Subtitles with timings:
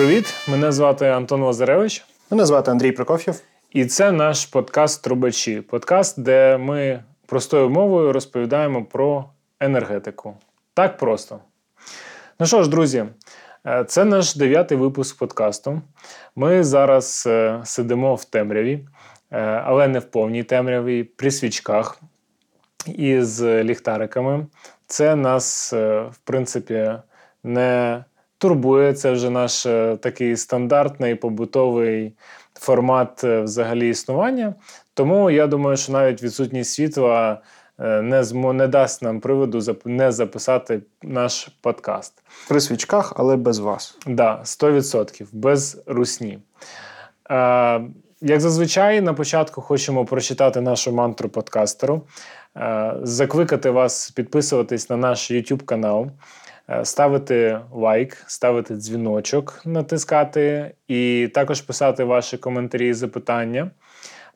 [0.00, 0.34] Привіт!
[0.48, 3.40] Мене звати Антон Лазаревич, Мене звати Андрій Прокоф'єв.
[3.70, 5.60] і це наш подкаст Трубачі.
[5.60, 9.24] Подкаст, де ми простою мовою розповідаємо про
[9.60, 10.36] енергетику.
[10.74, 11.40] Так просто.
[12.38, 13.04] Ну що ж, друзі,
[13.66, 15.80] е, це наш дев'ятий випуск подкасту.
[16.36, 18.86] Ми зараз е, сидимо в темряві,
[19.30, 22.00] е, але не в повній темряві, при свічках
[22.86, 24.46] і з ліхтариками.
[24.86, 26.92] Це нас, в принципі,
[27.44, 28.04] не
[28.40, 28.92] турбує.
[28.92, 32.12] Це вже наш е, такий стандартний побутовий
[32.54, 34.54] формат е, взагалі існування.
[34.94, 37.40] Тому я думаю, що навіть відсутність світла
[37.78, 42.22] е, не змо не дасть нам приводу зап- не записати наш подкаст.
[42.48, 43.98] При свічках, але без вас.
[44.06, 46.38] Да, 100%, без русні.
[47.30, 47.80] Е,
[48.20, 52.02] як зазвичай, на початку хочемо прочитати нашу мантру подкастеру,
[52.56, 56.10] е, закликати вас підписуватись на наш YouTube канал,
[56.82, 63.70] ставити лайк, ставити дзвіночок, натискати і також писати ваші коментарі і запитання.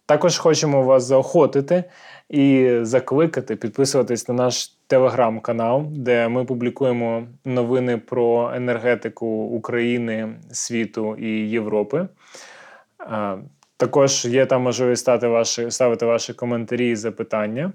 [0.06, 1.84] Також хочемо вас заохотити
[2.28, 11.28] і закликати підписуватись на наш телеграм-канал, де ми публікуємо новини про енергетику України, світу і
[11.48, 12.08] Європи.
[13.76, 17.72] Також є там можливість стати ваші, ставити ваші коментарі і запитання.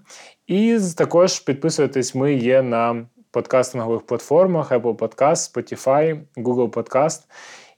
[0.47, 7.21] І також підписуйтесь, ми є на подкастингових платформах Apple Podcast, Spotify, Google Podcast.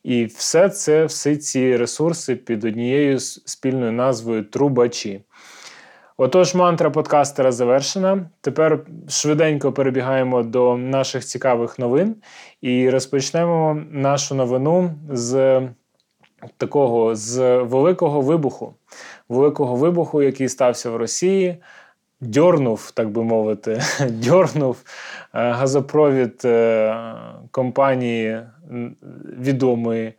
[0.04, 5.22] І все це, всі ці ресурси під однією спільною назвою Трубачі.
[6.18, 8.30] Отож, мантра подкастера завершена.
[8.42, 12.16] Тепер швиденько перебігаємо до наших цікавих новин
[12.62, 15.62] і розпочнемо нашу новину з
[16.58, 18.76] такого з великого вибуху.
[19.30, 21.58] Великого вибуху, який стався в Росії.
[22.22, 24.78] Дьорнув, так би мовити, дьорнув
[25.34, 26.96] е, газопровід е,
[27.52, 28.42] компанії
[29.40, 30.14] відомої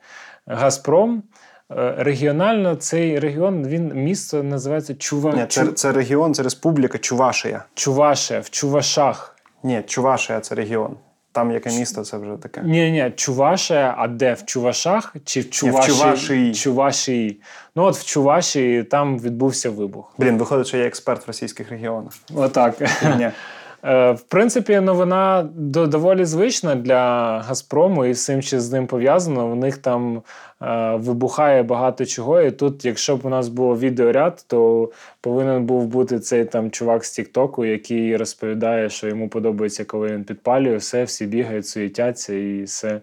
[0.47, 1.23] Газпром.
[1.71, 5.33] Е, Регіонально цей регіон, він місто називається Чува...
[5.33, 7.65] Ні, це, це регіон, це республіка Чувашія.
[7.75, 9.37] Чуваше, в Чувашах.
[9.63, 10.97] Ні, Чувашія це регіон.
[11.33, 12.63] Там яке місто, це вже таке.
[12.65, 14.35] Ні, ні, Чуваше, а де?
[14.35, 15.93] В Чувашах чи в Чуваші...
[15.93, 16.55] Чувашії.
[16.55, 17.41] Чувашії?
[17.77, 20.15] Ну от в Чувашії там відбувся вибух.
[20.19, 22.13] Блін, виходить, що я експерт в російських регіонах.
[22.35, 22.81] Отак.
[23.19, 23.31] Ні.
[23.85, 29.47] Е, В принципі, новина доволі звична для Газпрому і всім, що з ним пов'язано.
[29.47, 30.23] У них там
[30.63, 32.41] е, вибухає багато чого.
[32.41, 37.05] І тут, якщо б у нас було відеоряд, то повинен був бути цей там чувак
[37.05, 42.63] з Тіктоку, який розповідає, що йому подобається, коли він підпалює все, всі бігають, суетяться, і
[42.63, 43.01] все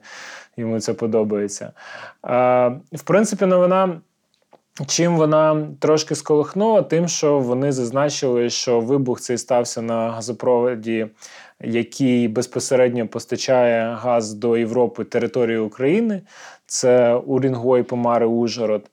[0.58, 1.72] йому це подобається.
[2.26, 4.02] Е, В принципі, новина.
[4.88, 11.08] Чим вона трошки сколихнула, тим, що вони зазначили, що вибух цей стався на газопроводі,
[11.62, 16.22] який безпосередньо постачає газ до Європи території України.
[16.66, 18.90] Це Урінгой, Помари, Ужгород.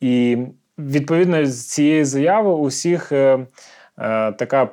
[0.00, 0.38] І
[0.78, 3.46] відповідно з цієї заяви у всіх е, е,
[4.38, 4.68] така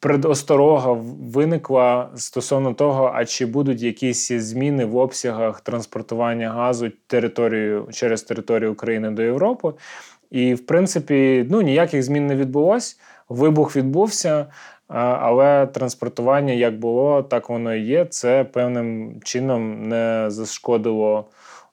[0.00, 0.92] предосторога
[1.32, 8.72] виникла стосовно того, а чи будуть якісь зміни в обсягах транспортування газу територію через територію
[8.72, 9.72] України до Європи.
[10.30, 13.00] І, в принципі, ну, ніяких змін не відбулось.
[13.28, 14.46] Вибух відбувся,
[14.88, 18.04] але транспортування як було, так воно і є.
[18.04, 21.24] Це певним чином не зашкодило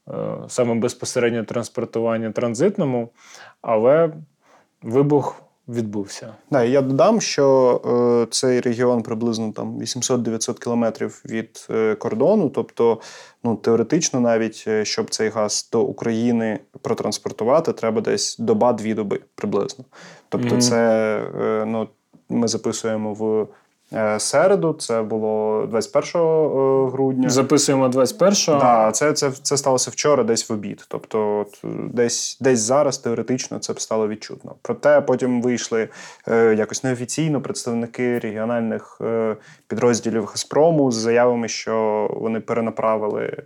[0.08, 0.14] е,
[0.48, 3.10] саме безпосередньо транспортування транзитному,
[3.62, 4.10] але
[4.82, 6.34] вибух відбувся.
[6.52, 12.50] Да, я додам, що е, цей регіон приблизно там 800-900 кілометрів від е, кордону.
[12.50, 13.00] Тобто,
[13.44, 19.86] ну теоретично, навіть е, щоб цей газ до України протранспортувати, треба десь доба-дві доби приблизно.
[20.30, 20.62] Тобто, Мгм.
[20.62, 21.88] це е, ну,
[22.30, 23.48] ми записуємо в
[24.18, 24.74] середу.
[24.74, 26.22] Це було 21
[26.90, 27.30] грудня.
[27.30, 28.60] Записуємо 21-го.
[28.60, 30.86] Да, це, це, це сталося вчора, десь в обід.
[30.88, 34.56] Тобто, от, е, десь, десь зараз теоретично це б стало відчутно.
[34.62, 35.90] Проте потім вийшли
[36.28, 39.36] е, якось неофіційно представники регіональних е,
[39.68, 43.44] підрозділів Газпрому з заявами, що вони перенаправили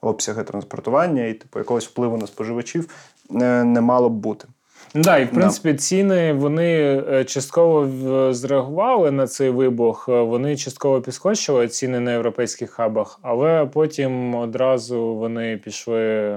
[0.00, 2.88] обсяги транспортування і типу якогось впливу на споживачів
[3.34, 4.48] е, не мало б бути.
[4.94, 7.88] Да, і в принципі ціни вони е, частково
[8.32, 10.08] зреагували на цей вибух.
[10.08, 16.36] е, Вони частково підскочили ціни на європейських хабах, але потім одразу вони пішли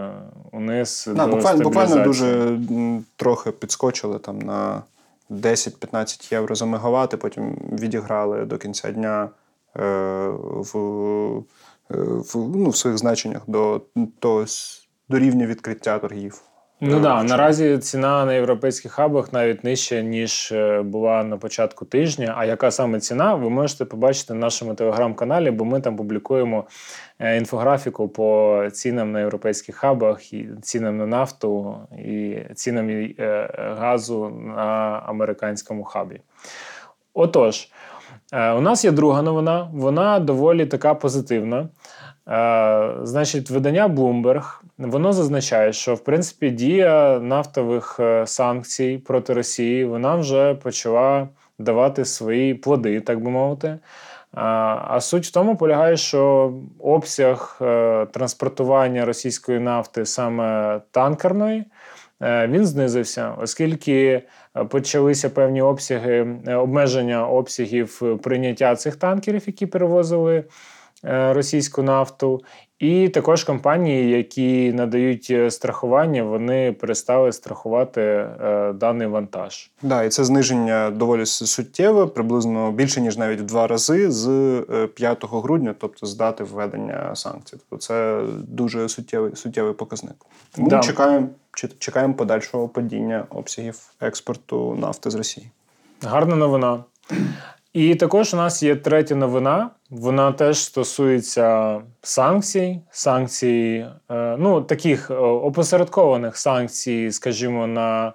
[0.51, 1.09] униз.
[1.15, 2.59] Да, до буквально, буквально дуже
[3.15, 4.81] трохи підскочили там на
[5.31, 9.29] 10-15 євро за мегаватт, і потім відіграли до кінця дня
[9.75, 9.81] е,
[10.41, 10.77] в,
[11.91, 14.45] е, в, ну, в своїх значеннях до, до,
[15.09, 16.41] до рівня відкриття торгів.
[16.83, 21.85] Ну Е, да, наразі ціна на європейських хабах навіть нижча, ніж е, була на початку
[21.85, 22.33] тижня.
[22.37, 26.65] А яка саме ціна, ви можете побачити на нашому телеграм-каналі, бо ми там публікуємо
[27.19, 33.49] е, інфографіку по цінам на європейських хабах, і цінам на нафту і цінам е,
[33.79, 36.21] газу на американському хабі.
[37.13, 37.67] Отож,
[38.33, 41.69] у нас є друга новина, вона доволі така позитивна.
[42.27, 49.85] Е, Значить, видання Bloomberg воно зазначає, що в принципі дія нафтових е, санкцій проти Росії
[49.85, 51.27] вона вже почала
[51.59, 53.79] давати свої плоди, так би мовити.
[54.33, 61.65] А а суть в тому полягає, що обсяг е, транспортування російської нафти саме танкерної
[62.21, 64.23] е, він знизився, оскільки
[64.57, 70.43] е, почалися певні обсяги е, обмеження обсягів е, прийняття цих танкерів, які перевозили е,
[71.03, 72.41] російську нафту.
[72.81, 79.71] І також компанії, які надають е, страхування, вони перестали страхувати е, даний вантаж.
[79.81, 84.87] Да, і це зниження доволі суттєве, приблизно більше ніж навіть в два рази з е,
[84.87, 87.57] 5 грудня, тобто з дати введення санкцій.
[87.57, 90.15] Тобто це дуже суттєвий суттєвий показник.
[90.55, 90.79] Тому Да.
[90.79, 91.27] чекаємо,
[91.79, 95.51] чекаємо подальшого падіння обсягів експорту нафти з Росії.
[96.01, 96.83] Гарна новина.
[97.73, 99.69] І також у нас є третя новина.
[99.89, 108.13] Вона теж стосується санкцій, санкцій, е, ну таких е, опосередкованих санкцій, скажімо, на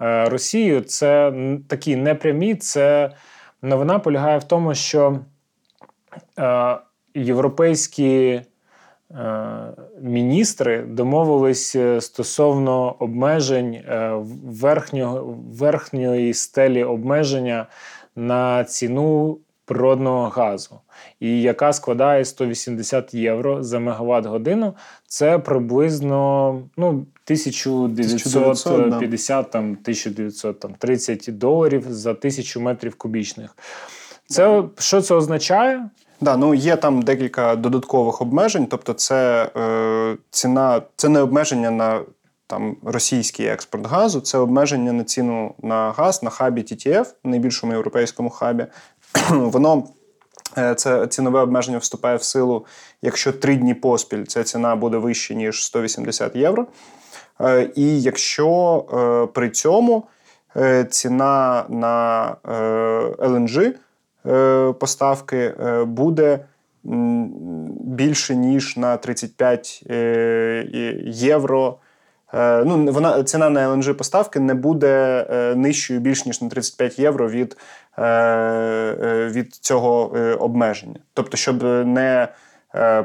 [0.00, 0.80] е, Росію.
[0.80, 1.32] Це
[1.68, 2.54] такі непрямі.
[2.54, 3.10] Це
[3.62, 5.18] новина полягає в тому, що
[7.14, 8.40] європейські
[10.00, 13.82] міністри домовились стосовно обмежень
[14.44, 17.66] верхнього, верхньої стелі обмеження
[18.16, 20.80] на ціну природного газу,
[21.20, 24.74] і яка складає 180 євро за мегаватт годину.
[25.06, 33.56] Це приблизно ну, 1950 там, 1930 доларів за тисячу метрів кубічних.
[34.26, 35.88] Це що це означає?
[36.20, 42.00] Да, ну є там декілька додаткових обмежень, тобто це е, ціна, це не обмеження на
[42.46, 48.30] там російський експорт газу, це обмеження на ціну на газ на хабі TTF, найбільшому європейському
[48.30, 48.66] хабі.
[49.30, 49.84] Воно
[50.58, 52.66] е, це цінове обмеження вступає в силу,
[53.02, 56.66] якщо три дні поспіль ця ціна буде вища ніж 180 євро.
[57.40, 60.04] Е, І якщо е, при цьому
[60.90, 62.36] ціна на
[63.18, 63.72] LNG
[64.72, 65.54] поставки
[65.86, 66.40] буде
[67.80, 70.66] більше ніж на 35 е,
[71.04, 71.78] євро.
[72.36, 76.98] Е, Ну, вона ціна на LNG поставки не буде е, нижчою більш ніж на 35
[76.98, 77.56] євро від,
[77.98, 81.00] е, від цього обмеження.
[81.14, 82.28] Тобто, щоб не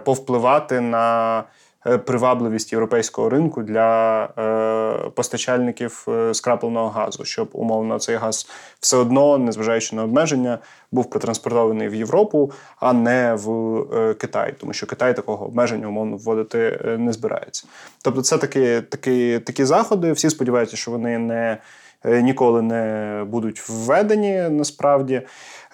[0.05, 1.43] повпливати на
[1.83, 8.47] привабливість європейського ринку для е, постачальників е, скрапленого газу, щоб умовно цей газ
[8.79, 10.59] все одно, незважаючи на обмеження,
[10.91, 16.17] був протранспортований в Європу, а не в е, Китай, тому що Китай такого обмеження умовно
[16.17, 17.67] вводити е, не збирається.
[18.01, 20.11] Тобто, це такі, такі, такі заходи.
[20.11, 21.57] Всі сподіваються, що вони не.
[22.05, 25.21] Е, Ніколи не будуть введені насправді,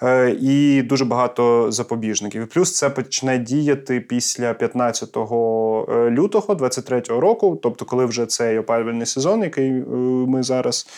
[0.02, 2.48] Е, і дуже багато запобіжників.
[2.48, 5.16] Плюс це почне діяти після 15
[6.10, 9.84] лютого 23 року, тобто, коли вже цей опалювальний сезон, який е,
[10.26, 10.88] ми зараз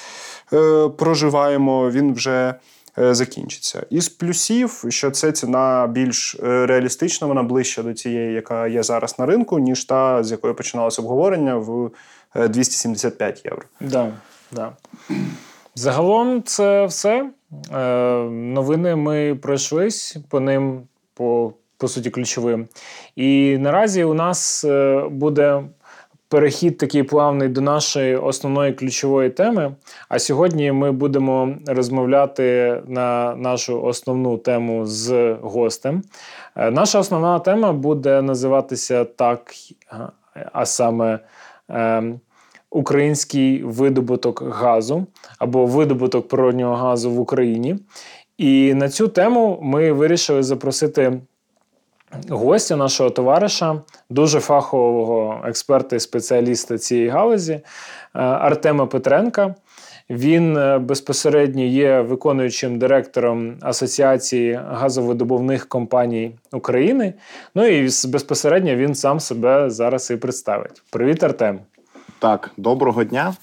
[0.53, 2.55] е, проживаємо, він вже
[2.99, 3.87] е, закінчиться.
[3.91, 9.19] Із плюсів, що це ціна більш е, реалістична, вона ближча до цієї, яка є зараз
[9.19, 11.91] на ринку, ніж та, з якої починалося обговорення в
[12.37, 13.63] е, 275 євро.
[13.81, 14.13] Да,
[14.53, 14.73] да.
[15.75, 17.31] Загалом це все.
[17.75, 17.79] Е,
[18.31, 20.83] новини ми пройшлись по ним,
[21.15, 22.69] по, по суті, ключовим.
[23.17, 25.63] І наразі у нас е, буде
[26.29, 29.75] перехід такий плавний до нашої основної ключової теми.
[30.09, 36.03] А сьогодні ми будемо розмовляти на нашу основну тему з гостем.
[36.57, 39.53] Е, наша основна тема буде називатися так,
[40.53, 41.19] а саме.
[42.71, 45.07] Український видобуток газу
[45.39, 47.77] або видобуток природнього газу в Україні.
[48.39, 51.21] І на цю тему ми вирішили запросити
[52.29, 57.63] гостя, нашого товариша, дуже фахового експерта і спеціаліста цієї галузі е,
[58.21, 59.55] Артема Петренка.
[60.11, 67.15] Він е, безпосередньо є виконуючим директором Асоціації газовидобувних компаній України.
[67.55, 70.83] Ну і безпосередньо він сам себе зараз і представить.
[70.91, 71.61] Привіт, Артем.
[72.21, 73.35] Так, доброго дня.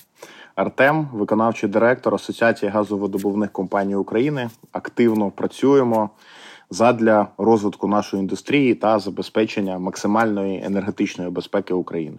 [0.55, 4.49] Артем, виконавчий директор Асоціації газовидобувних компаній України.
[4.71, 6.09] Активно працюємо
[6.69, 12.17] задля розвитку нашої індустрії та забезпечення максимальної енергетичної безпеки України.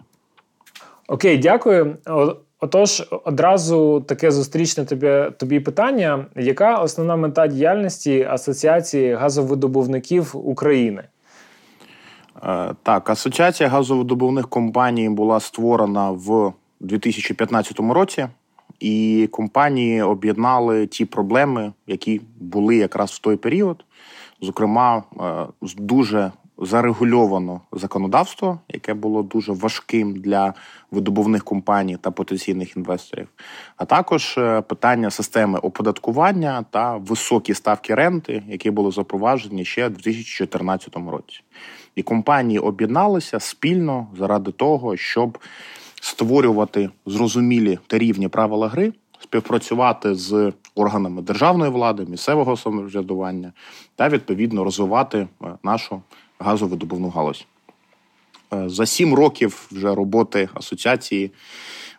[1.07, 1.97] Окей, дякую.
[2.59, 11.03] Отож, одразу таке зустрічне тобі тобі питання: яка основна мета діяльності Асоціації газовидобувників України?
[12.43, 18.27] Е, так, Асоціація газовидобувних компаній була створена в 2015 році,
[18.79, 23.85] і компанії об'єднали ті проблеми, які були якраз в той період.
[24.41, 25.45] Зокрема, е,
[25.77, 26.31] дуже
[26.61, 30.53] зарегульовано законодавство, яке було дуже важким для
[30.91, 33.27] видобувних компаній та потенційних інвесторів,
[33.77, 39.91] а також е, питання системи оподаткування та високі ставки ренти, які були запроваджені ще в
[39.91, 41.41] 2014 році.
[41.95, 45.37] І компанії об'єдналися спільно заради того, щоб
[46.01, 53.53] створювати зрозумілі та рівні правила гри, співпрацювати з органами державної влади, місцевого самоврядування
[53.95, 56.01] та відповідно розвивати е, нашу
[56.39, 57.45] газовидобувну галузь.
[58.53, 61.31] Е, за сім років вже роботи асоціації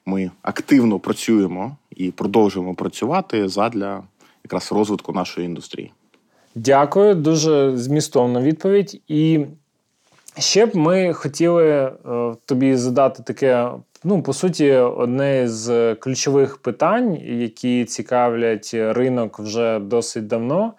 [0.07, 4.03] ми активно працюємо і продовжуємо працювати задля
[4.45, 5.93] якраз розвитку нашої індустрії.
[6.55, 9.03] Дякую, дуже змістовна відповідь.
[9.09, 9.47] І
[10.39, 11.93] ще б ми хотіли е,
[12.47, 13.71] тобі задати таке,
[14.05, 20.73] ну, по суті, одне з ключових питань, які цікавлять ринок вже досить давно.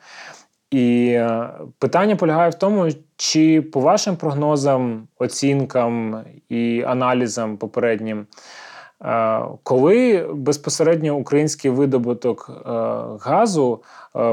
[0.72, 1.50] І е,
[1.80, 8.26] питання полягає в тому, чи по вашим прогнозам, оцінкам і аналізам попереднім,
[9.06, 12.70] е, коли безпосередньо український видобуток е,
[13.22, 13.84] газу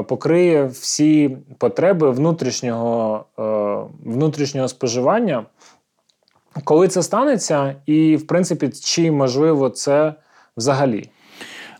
[0.07, 3.25] покриє всі потреби внутрішнього,
[4.05, 5.45] внутрішнього споживання,
[6.63, 10.13] коли це станеться, і в принципі, чи можливо це
[10.57, 11.09] взагалі?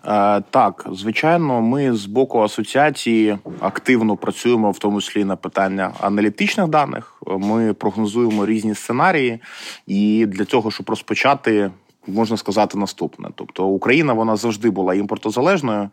[0.05, 6.67] Е, так, звичайно, ми з боку асоціації активно працюємо, в тому числі на питання аналітичних
[6.67, 7.21] даних.
[7.27, 9.39] Ми прогнозуємо різні сценарії,
[9.87, 11.71] і для того, щоб розпочати.
[12.07, 15.89] Можна сказати наступне, тобто Україна вона завжди була імпортозалежною.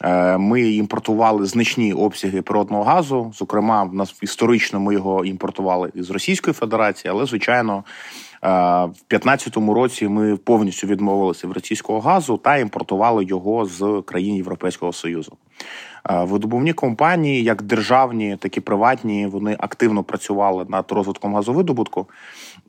[0.00, 3.32] Е, ми імпортували значні обсяги природного газу.
[3.36, 7.84] Зокрема, в нас історично ми його імпортували із Російської Федерації, але звичайно
[8.44, 14.92] в 2015 році ми повністю відмовилися від російського газу та імпортували його з країн Європейського
[14.92, 15.32] Союзу.
[16.10, 22.06] Видобувні компанії, як державні, так і приватні, вони активно працювали над розвитком газовидобутку,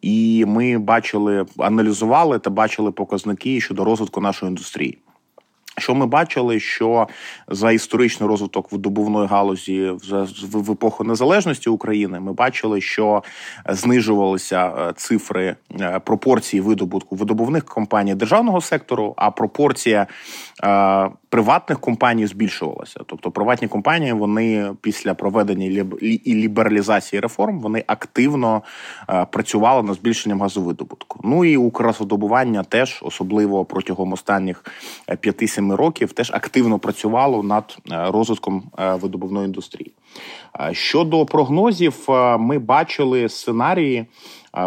[0.02, 4.98] і ми бачили, аналізували та бачили показники щодо розвитку нашої індустрії.
[5.78, 7.08] Що ми бачили, що
[7.48, 9.92] за історичний розвиток видобувної галузі
[10.52, 13.24] в епоху незалежності України ми бачили, що
[13.70, 20.08] знижувалися е, цифри е, пропорції видобутку видобувних компаній державного сектору, а пропорція
[20.64, 23.00] е, приватних компаній збільшувалася.
[23.06, 28.62] Тобто приватні компанії вони після проведення і лібералізації реформ вони активно
[29.32, 31.20] працювали над збільшенням газовидобутку.
[31.24, 34.66] Ну і Укргазвидобування теж особливо протягом останніх
[35.08, 39.92] 5-7 7 років теж активно працювало над е, розвитком е, видобувної індустрії.
[40.60, 42.06] Е, щодо прогнозів,
[42.40, 44.06] ми бачили сценарії.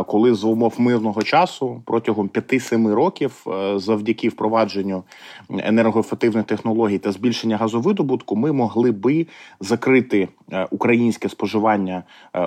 [0.07, 5.03] Коли за умов мирного часу протягом 5-7 років, завдяки впровадженню
[5.51, 9.27] енергоефективних технологій та збільшення газовидобутку, ми могли би
[9.61, 10.29] закрити
[10.71, 12.03] українське споживання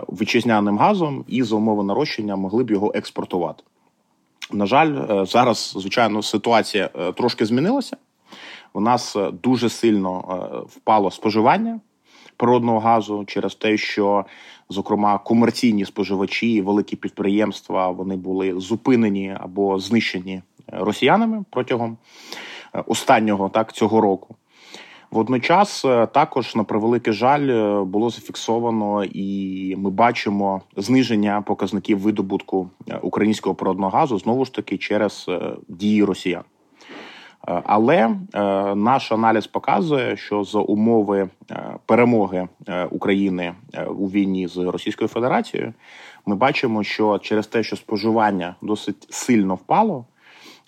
[0.10, 3.64] вітчизняним газом і за умови нарощення могли б його експортувати.
[4.52, 7.98] На жаль, зараз звичайно ситуація трошки змінилася
[8.74, 11.80] у нас е, дуже сильно е, впало споживання
[12.38, 14.26] природного газу через те, що
[14.70, 21.98] зокрема комерційні споживачі, великі підприємства вони були зупинені або знищені е, росіянами протягом
[22.88, 24.36] останнього так цього року.
[25.12, 25.82] Водночас
[26.14, 32.70] також на превеликий жаль було зафіксовано, і ми бачимо зниження показників видобутку
[33.02, 35.30] українського природного газу знову ж таки через
[35.68, 36.44] дії росіян.
[37.48, 38.16] Е, але е,
[38.76, 42.48] наш аналіз показує, що за умови е, перемоги
[42.90, 43.54] України
[43.88, 45.74] у війні з Російською Федерацією
[46.26, 50.06] ми бачимо, що через те, що споживання досить сильно впало,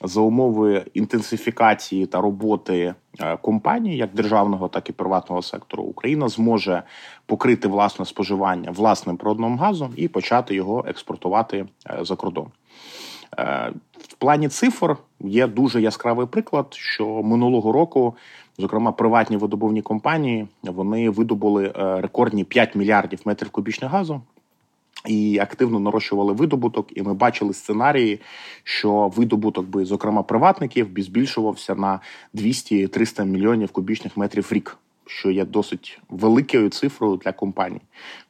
[0.03, 2.93] за умови інтенсифікації та роботи
[3.41, 6.83] компаній, як державного, так і приватного сектору, Україна зможе
[7.25, 11.65] покрити власне споживання власним природним газом і почати його експортувати
[12.01, 12.47] за кордон.
[14.07, 18.15] В плані цифр є дуже яскравий приклад, що минулого року,
[18.57, 24.21] зокрема, приватні видобувні компанії вони видобули е, рекордні 5 мільярдів метрів кубічних газу.
[25.07, 28.19] І активно нарощували видобуток, і ми бачили сценарії,
[28.63, 31.99] що видобуток би, зокрема, приватників, би збільшувався на
[32.35, 37.81] 200-300 мільйонів кубічних метрів рік, що є досить великою цифрою для компаній.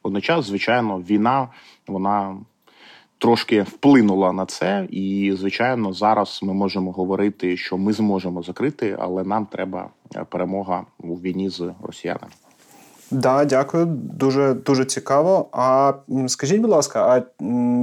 [0.04, 1.48] Водночас, звичайно, війна
[1.86, 2.36] вона
[3.24, 9.24] трошки вплинула на це, і звичайно, зараз ми можемо говорити, що ми зможемо закрити, але
[9.24, 9.90] нам треба
[10.28, 12.32] перемога у війні з росіянами.
[13.10, 13.86] Да, дякую,
[14.18, 15.48] дуже дуже цікаво.
[15.52, 15.92] А
[16.26, 17.22] скажіть, будь ласка, а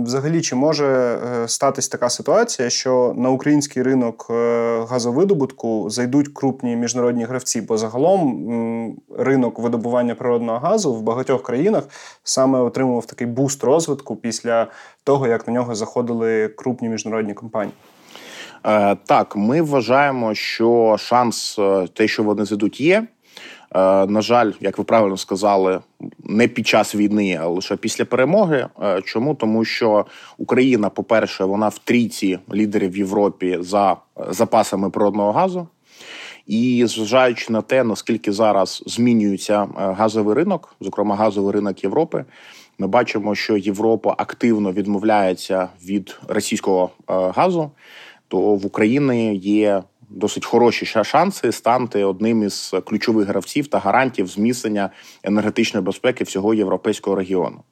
[0.03, 6.75] взагалі чи може е, статись така ситуація, що на український ринок е, газовидобутку зайдуть крупні
[6.75, 7.61] міжнародні гравці?
[7.61, 11.83] Бо загалом ринок видобування природного газу в багатьох країнах
[12.23, 14.67] саме отримував такий буст розвитку після
[15.03, 17.73] того, як на нього заходили крупні міжнародні компанії?
[18.65, 21.59] Е, так, ми вважаємо, що шанс
[21.93, 23.07] те, що вони зайдуть, є.
[23.75, 25.79] Е, на жаль, як ви правильно сказали,
[26.23, 28.67] не під час війни, а лише після перемоги.
[28.83, 30.05] Е, чому тому, що
[30.37, 33.97] Україна, по-перше, вона в трійці лідерів в Європі за
[34.29, 35.67] запасами природного газу,
[36.47, 42.25] і зважаючи на те, наскільки зараз змінюється е, газовий ринок, зокрема газовий ринок Європи.
[42.79, 47.71] Ми бачимо, що Європа активно відмовляється від російського газу,
[48.27, 54.89] то в Україні є досить хороші шанси стати одним із ключових гравців та гарантів зміцнення
[55.23, 57.63] енергетичної безпеки всього європейського регіону.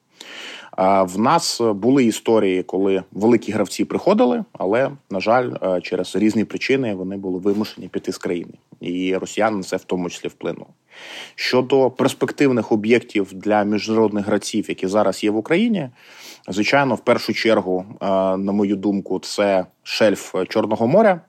[1.02, 5.50] В нас були історії, коли великі гравці приходили, але на жаль,
[5.82, 10.28] через різні причини вони були вимушені піти з країни, і росіяни це в тому числі
[10.28, 10.66] вплинули.
[11.34, 15.88] Щодо перспективних об'єктів для міжнародних гравців, які зараз є в Україні,
[16.48, 17.84] звичайно, в першу чергу,
[18.38, 21.20] на мою думку, це шельф Чорного моря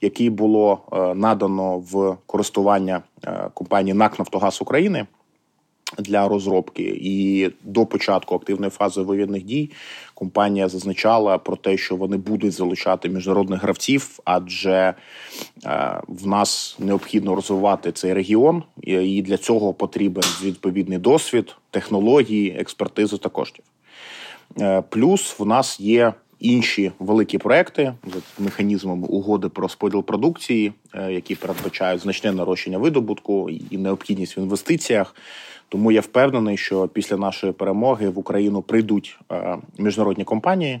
[0.00, 5.06] який було е, надано в користування е, компанії НАК Нафтогаз України
[5.98, 6.98] для розробки.
[7.00, 9.70] І до початку активної фази воєнних дій
[10.14, 14.94] компанія зазначала про те, що вони будуть залучати міжнародних гравців, адже
[15.64, 23.18] е, в нас необхідно розвивати цей регіон, і для цього потрібен відповідний досвід, технології, експертизу
[23.18, 23.64] та коштів.
[24.88, 27.94] Плюс в нас є інші великі проекти
[28.38, 34.38] з механізмом угоди про розподіл продукції, е, які передбачають значне нарощення видобутку і необхідність в
[34.38, 35.14] інвестиціях.
[35.68, 40.80] Тому я впевнений, що після нашої перемоги в Україну прийдуть е, міжнародні компанії.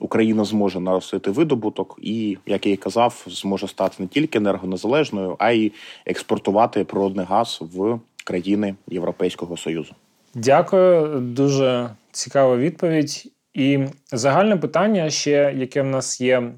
[0.00, 5.50] Україна зможе наростити видобуток, і як я і казав, зможе стати не тільки енергонезалежною, а
[5.50, 5.72] й
[6.06, 9.94] експортувати природний газ в країни Європейського союзу.
[10.34, 13.32] Дякую, дуже цікава відповідь.
[13.56, 13.78] І
[14.12, 16.52] загальне питання, ще яке в нас є,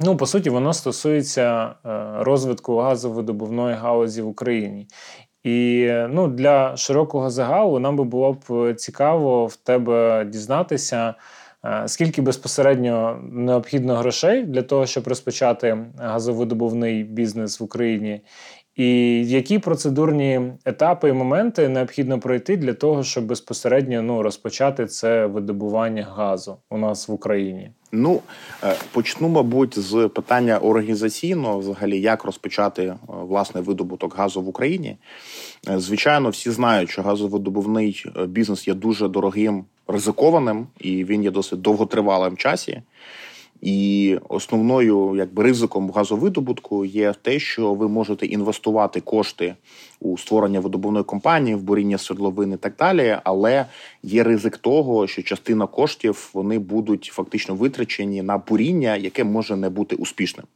[0.00, 1.72] ну, по суті, воно стосується е,
[2.18, 4.86] розвитку газовидобувної галузі в Україні.
[5.44, 11.14] І ну, для широкого загалу нам би було б цікаво в тебе дізнатися,
[11.64, 18.20] е, скільки безпосередньо необхідно грошей для того, щоб розпочати газовидобувний бізнес в Україні.
[18.76, 25.26] І які процедурні етапи і моменти необхідно пройти для того, щоб безпосередньо ну розпочати це
[25.26, 27.70] видобування газу у нас в Україні?
[27.92, 28.20] Ну
[28.64, 34.96] е, почну, мабуть, з питання організаційного, взагалі, як розпочати е, власне видобуток газу в Україні.
[35.68, 41.60] Е, звичайно, всі знають, що газовидобувний бізнес є дуже дорогим ризикованим, і він є досить
[41.60, 42.82] довготривалим в часі.
[43.62, 49.54] І основною якби ризиком газовидобутку є те, що ви можете інвестувати кошти
[50.00, 53.18] у створення видобувної компанії, в буріння свердловини і так далі.
[53.24, 53.66] Але
[54.02, 59.68] є ризик того, що частина коштів вони будуть фактично витрачені на буріння, яке може не
[59.68, 60.46] бути успішним.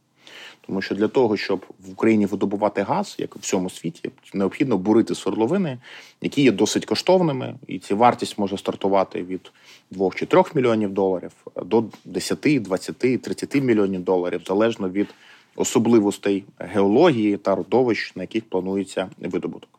[0.67, 5.15] Тому що для того, щоб в Україні видобувати газ, як в всьому світі, необхідно бурити
[5.15, 5.77] свердловини,
[6.21, 9.51] які є досить коштовними, і ці вартість може стартувати від
[9.91, 11.31] 2 чи 3 мільйонів доларів
[11.65, 15.07] до 10, 20, 30 мільйонів доларів, залежно від
[15.55, 19.69] особливостей геології та родовищ, на яких планується видобуток.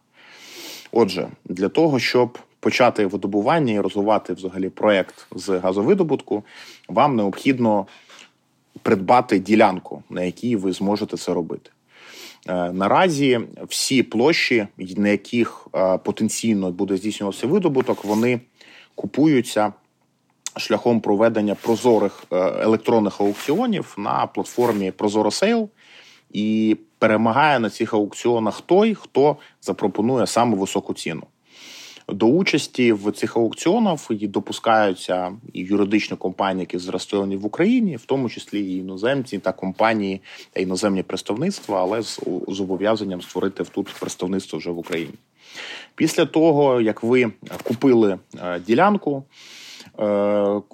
[0.92, 6.44] Отже, для того, щоб почати видобування і розвивати взагалі проект з газовидобутку,
[6.88, 7.86] вам необхідно
[8.82, 11.70] придбати ділянку, на якій ви зможете це робити.
[12.48, 18.40] Е, наразі всі площі, на яких е, потенційно буде здійснюватися видобуток, вони
[18.94, 19.72] купуються
[20.56, 25.68] шляхом проведення прозорих е, електронних аукціонів на платформі ProZoroSale.
[26.32, 31.22] і перемагає на цих аукціонах той, хто запропонує саме високу ціну.
[32.08, 38.28] До участі в цих аукціонах допускаються і юридичні компанії, які зареєстровані в Україні, в тому
[38.28, 40.20] числі і іноземці та компанії
[40.52, 45.14] та іноземні представництва, але з зобов'язанням створити тут представництво вже в Україні.
[45.94, 49.24] Після того як ви купили е, ділянку.
[49.98, 50.04] Е,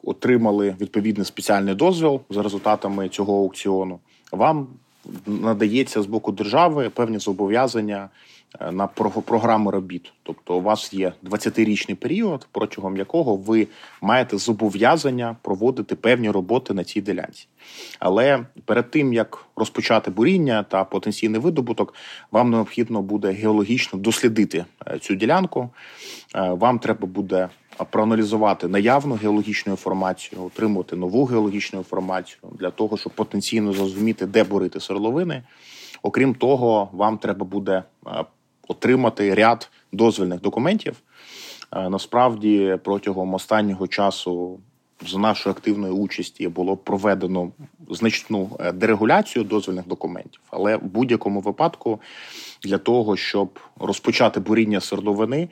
[0.03, 3.99] отримали відповідний спеціальний дозвіл за результатами цього аукціону.
[4.33, 4.67] Вам
[5.27, 8.09] надається з боку держави певні зобов'язання
[8.73, 10.13] на програми робіт.
[10.23, 13.69] Тобто, у вас є 20-річний період, протягом якого ви
[14.01, 17.47] маєте зобов'язання проводити певні роботи на цій ділянці.
[17.99, 21.95] Але перед тим як розпочати буріння та потенційний видобуток,
[22.31, 25.71] вам необхідно буде геологічно дослідити е, цю ділянку.
[26.35, 27.49] Е, вам треба буде
[27.91, 34.81] проаналізувати наявну геологічну інформацію, отримувати нову геологічну інформацію для того, щоб потенційно зрозуміти, де бурити
[34.81, 35.43] серловини.
[36.03, 38.25] Окрім того, вам треба буде е,
[38.69, 40.97] отримати ряд дозвільних документів.
[41.73, 44.61] Е, насправді, протягом останнього часу,
[45.07, 47.53] за нашої активної участі, було проведено
[47.91, 52.01] значну е, дерегуляцію дозвільних документів, але в будь-якому випадку
[52.63, 55.49] для того, щоб розпочати буріння свердловини,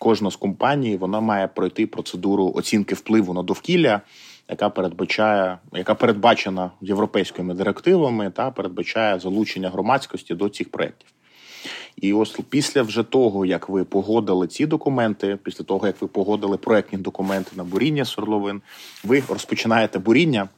[0.00, 4.00] кожна з компаній вона має пройти процедуру оцінки впливу на довкілля
[4.48, 11.08] яка передбачає, яка передбачена європейськими директивами та передбачає залучення громадськості до цих проєктів.
[11.96, 16.56] І ось після вже того, як ви погодили ці документи, після того як ви погодили
[16.56, 18.62] проектні документи на буріння свердловин,
[19.04, 20.48] ви розпочинаєте буріння,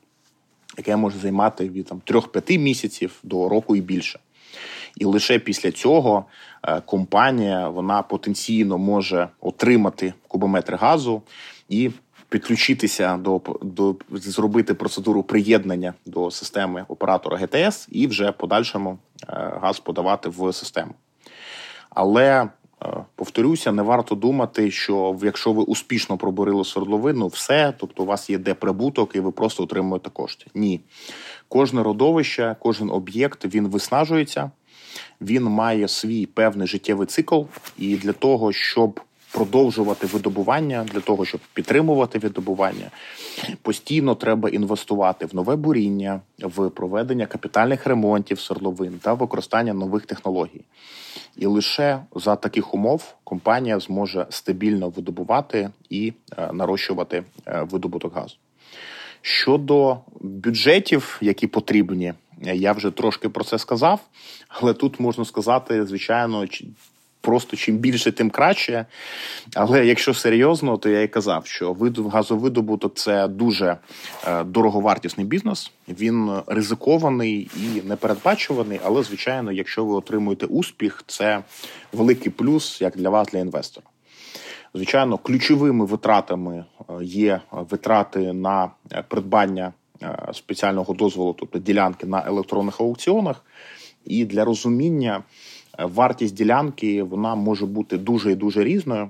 [0.78, 4.18] яке може займати від там 3-5 місяців до року і більше.
[4.96, 6.24] І лише після цього
[6.62, 11.22] е, компанія вона потенційно може отримати кубометри газу
[11.68, 11.90] і
[12.28, 19.80] підключитися до до зробити процедуру приєднання до системи оператора ГТС і вже подальшому е, газ
[19.80, 20.94] подавати в систему.
[21.90, 22.48] Але е,
[23.14, 28.38] повторюся, не варто думати, що якщо ви успішно пробурили свердловину, все, тобто у вас є
[28.38, 30.46] де прибуток, і ви просто отримуєте кошти.
[30.54, 30.80] Ні,
[31.48, 34.50] кожне родовище, кожен об'єкт він виснажується,
[35.20, 37.42] він має свій певний життєвий цикл,
[37.78, 39.00] і для того, щоб
[39.36, 42.90] продовжувати видобування для того, щоб підтримувати видобування.
[43.62, 50.60] Постійно треба інвестувати в нове буріння, в проведення капітальних ремонтів свердловин та використання нових технологій.
[51.36, 58.36] І лише за таких умов компанія зможе стабільно видобувати і е, нарощувати е, видобуток газу.
[59.22, 64.00] Щодо бюджетів, які потрібні, я вже трошки про це сказав,
[64.48, 66.46] але тут можна сказати, звичайно,
[67.26, 68.86] просто чим більше, тим краще.
[69.54, 71.76] Але якщо серйозно, то я і казав, що
[72.12, 73.76] газовидобуток це дуже
[74.26, 75.70] е, дороговартісний бізнес.
[75.88, 78.80] Він ризикований і непередбачуваний.
[78.84, 81.42] Але, звичайно, якщо ви отримуєте успіх, це
[81.92, 83.86] великий плюс як для вас, для інвестора.
[84.74, 89.72] Звичайно, ключовими витратами е, є витрати на е, придбання
[90.32, 93.44] спеціального дозволу, тобто ділянки на електронних аукціонах.
[94.04, 95.22] І для розуміння
[95.78, 99.08] вартість ділянки вона може бути дуже і дуже різною.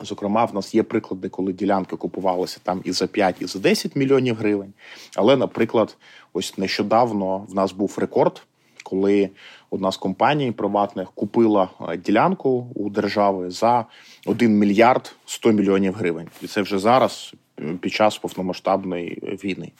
[0.00, 3.96] Зокрема, в нас є приклади, коли ділянки купувалися там і за 5, і за 10
[3.96, 4.72] мільйонів гривень.
[5.16, 5.96] Але, наприклад,
[6.32, 8.42] ось нещодавно в нас був рекорд,
[8.82, 9.30] коли
[9.70, 13.86] одна з компаній приватних купила е, ділянку у держави за
[14.26, 19.72] 1 мільярд 100 мільйонів гривень, і це вже зараз е, під час повномасштабної війни.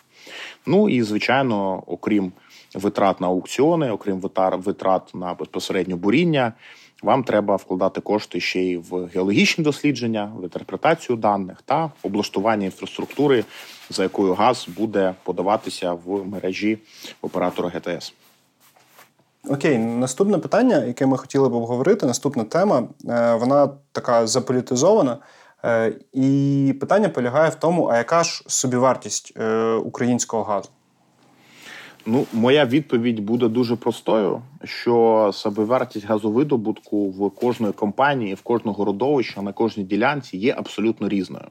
[0.67, 2.33] Ну і звичайно, окрім
[2.75, 4.21] витрат на аукціони, окрім
[4.57, 6.53] витрат на безпосередньо буріння.
[7.03, 13.45] Вам треба вкладати кошти ще й в геологічні дослідження, в інтерпретацію даних та облаштування інфраструктури,
[13.91, 16.79] за якою газ буде подаватися в мережі
[17.23, 18.15] оператора ГТС.
[19.49, 25.19] Окей, наступне питання, яке ми хотіли б обговорити, наступна тема, е, вона така заполітизована.
[25.65, 30.69] Е, і питання полягає в тому, а яка ж собівартість е, українського газу?
[32.07, 39.43] Ну, моя відповідь буде дуже простою: що собівартість газовидобутку в кожної компанії, в кожного родовища
[39.43, 41.45] на кожній ділянці є абсолютно різною.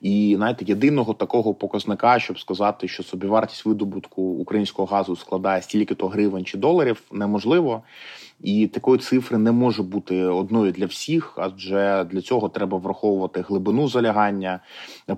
[0.00, 6.44] І знаєте, єдиного такого показника, щоб сказати, що собівартість видобутку українського газу складає стільки-то гривень
[6.44, 7.82] чи доларів, неможливо.
[8.40, 13.88] І такої цифри не може бути одною для всіх, адже для цього треба враховувати глибину
[13.88, 14.60] залягання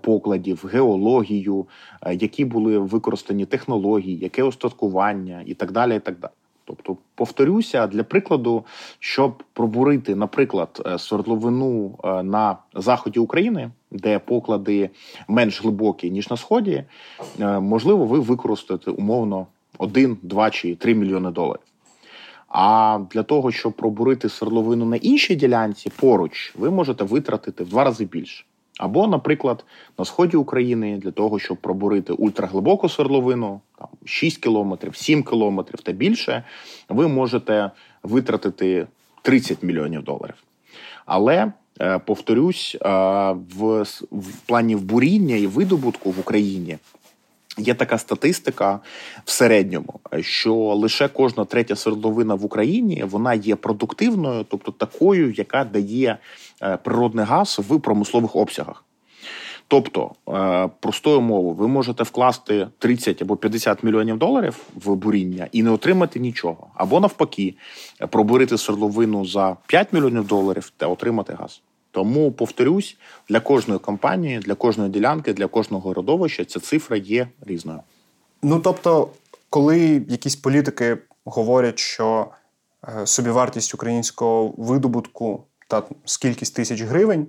[0.00, 1.66] покладів, геологію,
[2.02, 5.96] е, які були використані технології, яке остаткування і так далі.
[5.96, 6.32] і так далі.
[6.66, 8.64] Тобто, повторюся, для прикладу,
[8.98, 14.90] щоб пробурити, наприклад, е, свердловину е, на заході України, де поклади
[15.28, 16.84] менш глибокі ніж на сході,
[17.60, 19.46] можливо, ви використаєте умовно
[19.78, 21.62] 1, 2 чи 3 мільйони доларів.
[22.48, 27.84] А для того, щоб пробурити свердловину на іншій ділянці поруч, ви можете витратити в два
[27.84, 28.44] рази більше.
[28.78, 29.64] Або, наприклад,
[29.98, 35.92] на сході України для того, щоб пробурити ультраглибоку свердловину, там 6 кілометрів, 7 кілометрів та
[35.92, 36.44] більше,
[36.88, 37.70] ви можете
[38.02, 38.86] витратити
[39.22, 40.34] 30 мільйонів доларів.
[41.06, 42.88] Але е, повторюсь, е,
[43.56, 46.78] в, в плані вбуріння і видобутку в Україні
[47.58, 48.80] Є така статистика
[49.24, 55.64] в середньому, що лише кожна третя свердловина в Україні вона є продуктивною, тобто такою, яка
[55.64, 56.18] дає
[56.62, 58.84] е, природний газ в промислових обсягах.
[59.68, 65.62] Тобто, е, простою мовою, ви можете вкласти 30 або 50 мільйонів доларів в буріння і
[65.62, 67.54] не отримати нічого, або навпаки,
[68.10, 71.62] пробурити свердловину за 5 мільйонів доларів та отримати газ.
[71.90, 72.96] Тому повторюсь,
[73.28, 77.80] для кожної компанії, для кожної ділянки, для кожного родовища ця цифра є різною.
[78.42, 79.08] Ну тобто,
[79.50, 82.26] коли якісь політики говорять, що
[82.88, 87.26] е, собівартість українського видобутку та скількись тисяч гривень,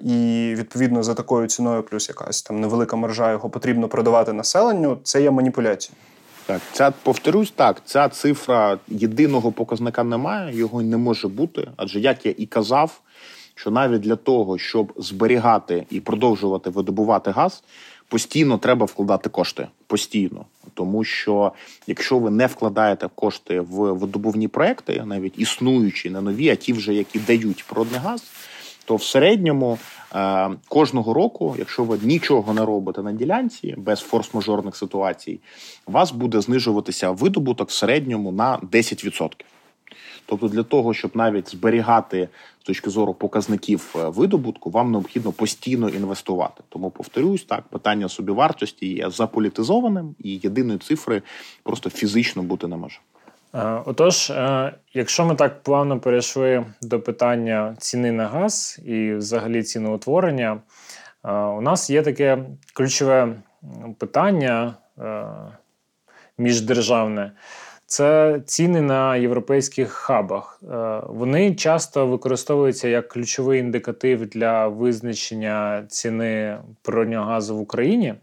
[0.00, 5.22] і відповідно за такою ціною, плюс якась там невелика маржа його потрібно продавати населенню, це
[5.22, 5.96] є маніпуляція.
[6.46, 11.68] Так, ця повторюсь, так, ця цифра єдиного показника немає, його не може бути.
[11.76, 13.00] Адже як я і казав,
[13.54, 17.62] що навіть для того, щоб зберігати і продовжувати видобувати газ,
[18.08, 19.68] постійно треба вкладати кошти.
[19.86, 20.44] Постійно.
[20.74, 21.52] Тому що
[21.86, 26.94] якщо ви не вкладаєте кошти в видобувні проекти, навіть існуючі, не нові, а ті вже
[26.94, 28.24] які дають природний газ,
[28.84, 29.78] то в середньому
[30.14, 35.40] е, кожного року, якщо ви нічого не робите на ділянці без форс-мажорних ситуацій,
[35.86, 39.30] у вас буде знижуватися видобуток в середньому на 10%.
[40.26, 42.28] Тобто, для того, щоб навіть зберігати
[42.60, 46.62] з точки зору показників е, видобутку, вам необхідно постійно інвестувати.
[46.68, 51.22] Тому повторюсь, так питання собівартості є заполітизованим, і єдиної цифри
[51.62, 52.98] просто фізично бути не може.
[53.54, 59.62] Е, Отож, е, якщо ми так плавно перейшли до питання ціни на газ і взагалі
[59.62, 60.60] ціноутворення,
[61.24, 62.38] е, у нас є таке
[62.74, 63.34] ключове
[63.98, 64.74] питання
[66.38, 67.32] міждержавне.
[67.86, 70.62] Це ціни на європейських хабах.
[71.08, 78.14] Вони часто використовуються як ключовий індикатив для визначення ціни природнього газу в Україні.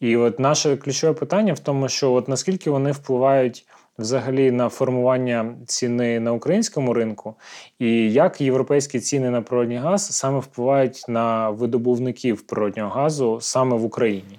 [0.00, 3.66] І от наше ключове питання в тому, що от наскільки вони впливають
[3.98, 7.34] взагалі на формування ціни на українському ринку,
[7.78, 13.84] і як європейські ціни на природній газ саме впливають на видобувників природнього газу саме в
[13.84, 14.38] Україні?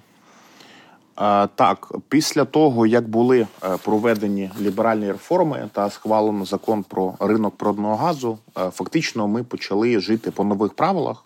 [1.54, 3.46] Так, після того, як були е,
[3.84, 10.30] проведені ліберальні реформи та схвалено закон про ринок природного газу, е, фактично ми почали жити
[10.30, 11.24] по нових правилах.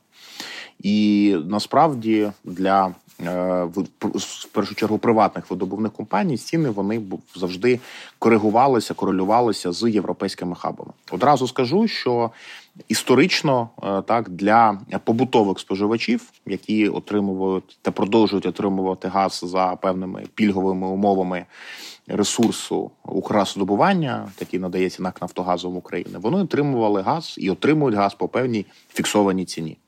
[0.79, 3.83] І насправді для в
[4.15, 7.03] в першу чергу приватних видобувних компаній ціни вони
[7.37, 7.81] завжди
[8.19, 10.91] коригувалися, корелювалися з європейськими хабами.
[11.11, 12.31] Одразу скажу, що
[12.89, 20.87] історично е, так для побутових споживачів, які отримують та продовжують отримувати газ за певними пільговими
[20.87, 21.45] умовами
[22.07, 28.67] ресурсу Укргазвидобування, який надається НАК Нафтогазом України, вони отримували газ і отримують газ по певній
[28.95, 29.79] фіксованій ціні.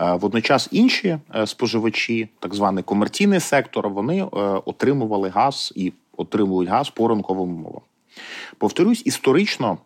[0.00, 4.26] Е, Водночас інші е, споживачі, так званий комерційний сектор, вони е,
[4.64, 7.82] отримували газ і отримують газ по ринковим умовам.
[8.58, 9.78] Повторюсь, історично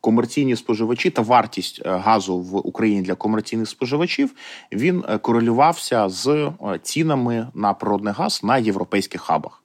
[0.00, 4.34] комерційні споживачі та вартість газу в Україні для комерційних споживачів
[4.72, 9.62] він корелювався з цінами на природний газ на європейських хабах,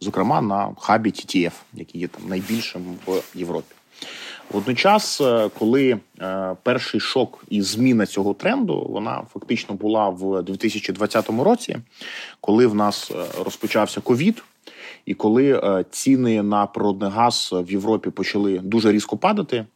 [0.00, 3.77] зокрема на хабі TTF, який є там найбільшим в Європі.
[4.50, 11.30] Водночас, е, коли е, перший шок і зміна цього тренду, вона фактично була в 2020
[11.30, 11.76] році,
[12.40, 14.42] коли в нас е, розпочався ковід,
[15.06, 19.66] і коли ціни на природний газ в Європі почали дуже різко падати,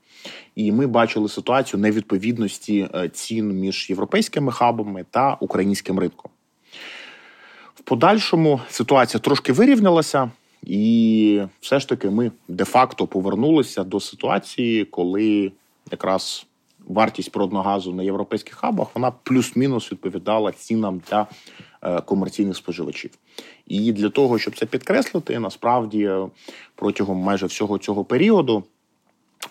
[0.55, 6.31] і ми бачили ситуацію невідповідності цін між європейськими хабами та українським ринком.
[7.75, 10.31] В подальшому ситуація трошки вирівнялася,
[10.63, 15.53] і все ж таки ми де-факто повернулися до ситуації, коли
[15.91, 16.47] якраз
[16.87, 21.27] вартість природного газу на європейських хабах вона плюс-мінус відповідала цінам для
[21.83, 23.11] е, комерційних споживачів.
[23.67, 26.27] І для того, щоб це підкреслити, насправді е,
[26.75, 28.65] протягом майже всього цього періоду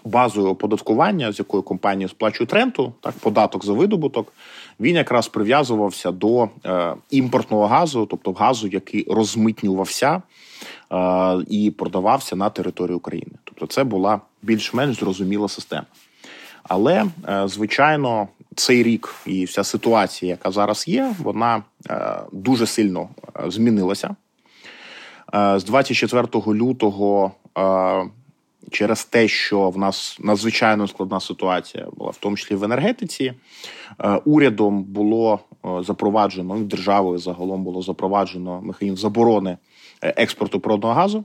[0.03, 4.33] базою оподаткування, з якою компанія сплачує ренту, так податок за видобуток,
[4.79, 10.21] він якраз прив'язувався до е, імпортного газу, тобто газу, який розмитнювався
[11.47, 13.31] і продавався на території України.
[13.43, 15.85] Тобто, це була більш-менш зрозуміла система.
[16.63, 23.09] Але, е, звичайно, цей рік і вся ситуація, яка зараз є, вона е, дуже сильно
[23.45, 24.15] е, змінилася.
[25.35, 28.03] Е, З 24 лютого е,
[28.71, 33.33] через те, що в нас надзвичайно складна ситуація була, в тому числі в енергетиці,
[33.99, 39.57] е, урядом було е, запроваджено і державою загалом було запроваджено механізм заборони е,
[40.01, 41.23] експорту природного газу.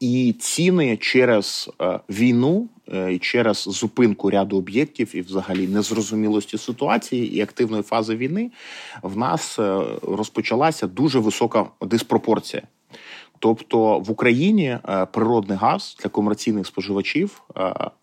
[0.00, 7.36] І ціни через е, війну е, і через зупинку ряду об'єктів і, взагалі, незрозумілості ситуації
[7.36, 8.50] і активної фази війни
[9.02, 12.62] в нас е, розпочалася дуже висока диспропорція.
[13.38, 14.78] Тобто в Україні
[15.12, 17.42] природний газ для комерційних споживачів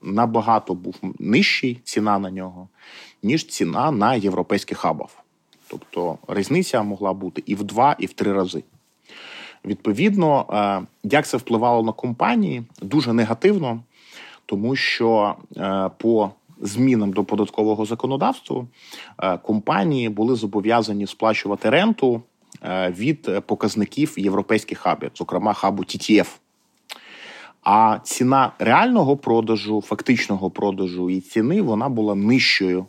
[0.02, 2.70] набагато був нижчий ціна на нього,
[3.24, 5.10] ніж ціна на європейських хабах.
[5.68, 8.64] Тобто різниця могла бути і в два, і в три рази.
[9.66, 13.80] Відповідно, е, як це впливало на компанії, дуже негативно,
[14.46, 18.66] тому що е, по змінам до податкового законодавства
[19.24, 22.22] е, компанії були зобов'язані сплачувати ренту
[22.90, 26.28] від показників європейських хабів, зокрема хабу TTF.
[27.64, 32.86] А ціна реального продажу, фактичного продажу і ціни вона була нижчою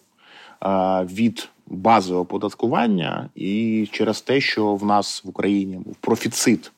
[1.03, 6.73] від бази оподаткування, і через те, що в нас в Україні був профіцит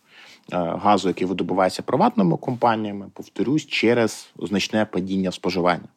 [0.53, 5.89] е, газу, який видобувається приватними компаніями, повторюсь, через значне падіння споживання.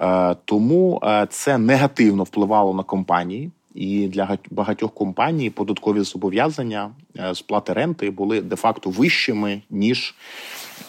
[0.00, 6.90] Е, тому е, це негативно впливало на компанії, і для багатьох компаній податкові зобов'язання
[7.34, 10.14] сплати ренти були де-факто вищими ніж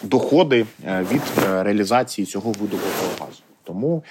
[0.02, 3.42] доходи від реалізації цього видобутого газу.
[3.64, 4.02] Тому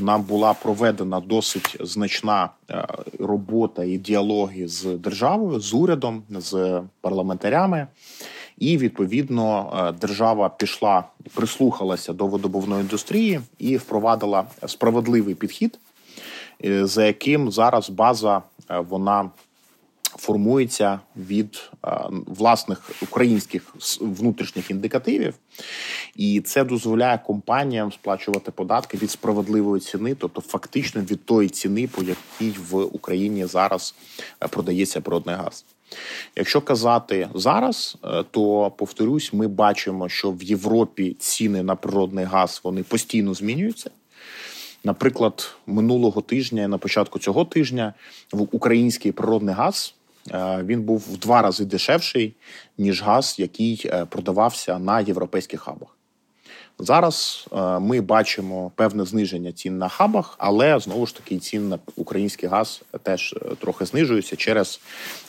[0.00, 2.86] нам була проведена досить значна е,
[3.18, 7.86] робота і діалоги з державою, з урядом, з парламентарями.
[8.58, 15.78] І відповідно е, держава пішла прислухалася до видобувної індустрії і впровадила справедливий підхід,
[16.82, 19.30] за яким зараз база вона
[20.18, 21.70] формується від
[22.26, 25.34] власних українських внутрішніх індикативів,
[26.16, 32.02] і це дозволяє компаніям сплачувати податки від справедливої ціни, тобто фактично від тої ціни, по
[32.02, 33.94] якій в Україні зараз
[34.44, 35.64] е, продається природний газ.
[36.36, 42.60] Якщо казати зараз, е, то повторюсь, ми бачимо, що в Європі ціни на природний газ
[42.64, 43.90] вони постійно змінюються.
[44.84, 47.94] Наприклад, минулого тижня, на початку цього тижня,
[48.32, 50.01] в український природний газ Е,
[50.64, 52.34] він був в два рази дешевший,
[52.78, 55.96] ніж газ, який е, продавався на європейських хабах.
[56.78, 61.78] Зараз е, ми бачимо певне зниження цін на хабах, але знову ж таки цін на
[61.96, 64.80] український газ теж трохи знижуються через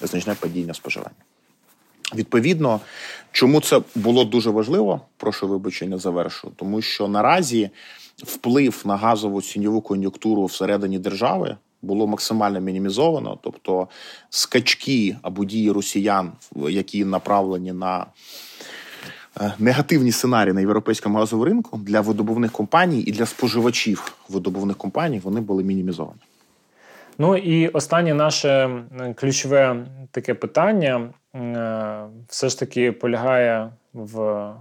[0.01, 1.15] значне падіння споживання.
[2.15, 2.79] Відповідно,
[3.31, 7.69] чому це було дуже важливо, прошу вибачення, завершу, тому що наразі
[8.17, 13.87] вплив на газову ціньову кон'юнктуру всередині держави було максимально мінімізовано, тобто
[14.29, 18.05] скачки або дії росіян, які направлені на
[19.41, 25.21] е, негативні сценарії на європейському газовому ринку для видобувних компаній і для споживачів видобувних компаній,
[25.23, 26.21] вони були мінімізовані.
[27.17, 28.83] Ну і останнє наше
[29.15, 34.53] ключове таке питання е, все ж таки полягає в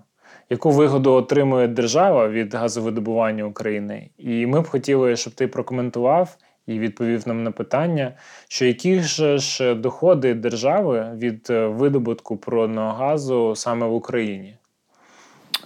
[0.52, 4.08] яку вигоду отримує держава від газовидобування України.
[4.18, 8.14] І ми б хотіли, щоб ти прокоментував, і відповів нам на питання,
[8.48, 14.56] що які ж доходи держави від е, видобутку природного газу саме в Україні?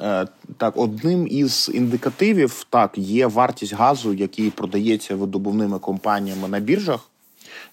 [0.03, 7.01] Е, так, одним із індикативів так є вартість газу, який продається видобувними компаніями на біржах,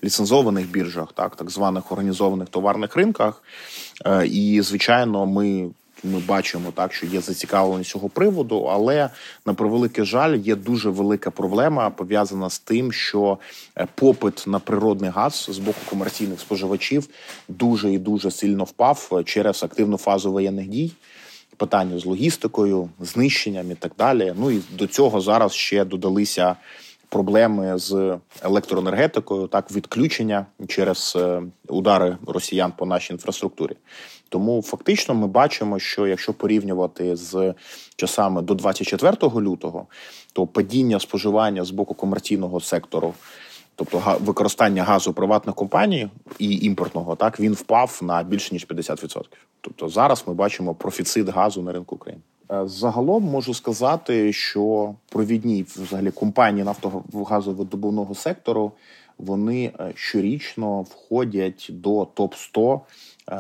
[0.03, 3.43] ліцензованих біржах, так так званих організованих товарних ринках.
[4.05, 5.69] Е, і звичайно, ми
[6.03, 9.09] ми бачимо так, що є зацікавленість цього приводу, але
[9.45, 13.37] на превеликий жаль є дуже велика проблема пов'язана з тим, що
[13.77, 17.07] е, попит на природний газ з боку комерційних споживачів
[17.47, 20.91] дуже і дуже сильно впав е, через активну фазу воєнних дій.
[21.57, 24.33] Питання з логістикою, знищенням і так далі.
[24.37, 26.55] Ну і до цього зараз ще додалися
[27.13, 33.73] проблеми з електроенергетикою, так відключення через е, удари росіян по нашій інфраструктурі.
[34.33, 37.53] Тому фактично ми бачимо, що якщо порівнювати з
[37.95, 39.87] часами до 24 лютого,
[40.33, 43.13] то падіння споживання з боку комерційного сектору.
[43.75, 46.07] Тобто використання газу приватних компаній
[46.39, 49.21] і імпортного, так він впав на більше ніж 50%.
[49.61, 52.21] Тобто зараз ми бачимо профіцит газу на ринку України.
[52.51, 58.71] Е, загалом можу сказати, що провідні взагалі компанії нафтогазовидобувного сектору
[59.17, 62.79] вони е, щорічно входять до топ 100 е,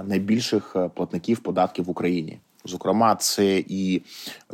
[0.03, 2.39] найбільших платників податків в Україні.
[2.65, 4.01] Зокрема, це і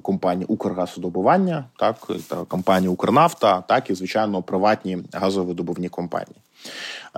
[0.02, 6.36] компанія Укргазвидобування, так та компанія Укрнафта, так і звичайно приватні газовидобувні компанії.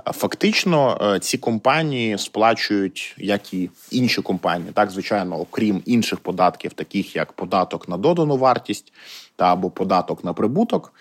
[0.06, 7.16] Фактично, е, ці компанії сплачують, як і інші компанії, так звичайно, окрім інших податків, таких
[7.16, 8.92] як податок на додану вартість
[9.36, 10.92] та або податок на прибуток.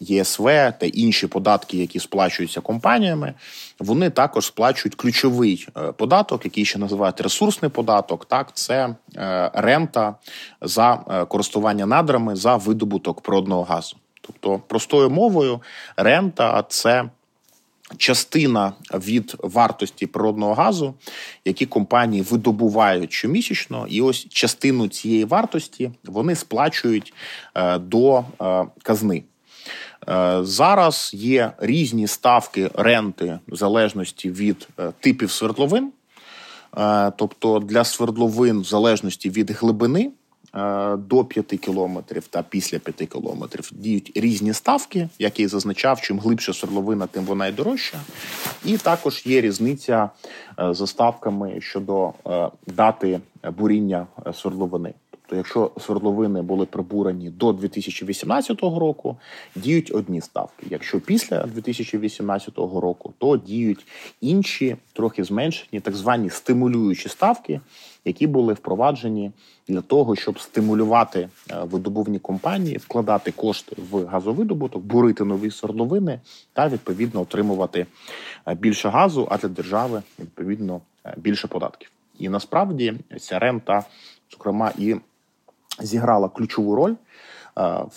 [0.00, 0.44] ЄСВ
[0.78, 3.34] та інші податки, які сплачуються компаніями,
[3.78, 8.24] вони також сплачують ключовий е, податок, який ще називають ресурсний податок.
[8.24, 10.14] Так, це е, рента
[10.60, 13.96] за е, користування надрами за видобуток природного газу.
[14.20, 15.60] Тобто, простою мовою,
[15.96, 17.04] рента це
[17.96, 20.94] частина від вартості природного газу,
[21.44, 27.14] які компанії видобувають щомісячно, і ось частину цієї вартості вони сплачують
[27.54, 29.22] е, до е, казни.
[30.08, 35.92] Е, Зараз є різні ставки ренти в залежності від е, типів свердловин.
[36.78, 40.10] Е, Тобто для свердловин, в залежності від глибини
[40.98, 46.18] до 5 кілометрів та після 5 кілометрів діють різні ставки, як я і зазначав, чим
[46.18, 47.98] глибше свердловина, тим вона й дорожча.
[48.64, 50.10] І також є різниця
[50.58, 52.12] за ставками щодо
[52.66, 53.20] дати
[53.56, 54.94] буріння свердловини.
[55.28, 59.16] Тобто, якщо свердловини були прибурені до 2018 року,
[59.56, 60.66] діють одні ставки.
[60.70, 63.86] Якщо після 2018 року, то діють
[64.20, 67.60] інші, трохи зменшені, так звані стимулюючі ставки,
[68.04, 69.32] які були впроваджені
[69.68, 76.20] для того, щоб стимулювати е, видобувні компанії, вкладати кошти в газовидобуток, бурити нові свердловини
[76.52, 77.86] та відповідно отримувати
[78.46, 81.90] е, більше газу, а для держави відповідно е, більше податків.
[82.18, 83.84] І насправді ця рента,
[84.30, 84.96] зокрема, і
[85.80, 86.96] зіграла ключову роль е,